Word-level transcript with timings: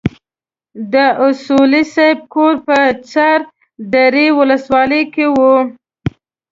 د 0.93 0.95
اصولي 1.27 1.83
صیب 1.93 2.17
کور 2.33 2.55
په 2.67 2.77
چار 3.11 3.39
درې 3.93 4.25
ولسوالۍ 4.37 5.03
کې 5.13 5.25
وو. 5.35 5.55